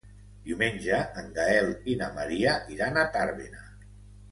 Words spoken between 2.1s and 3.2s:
Maria iran a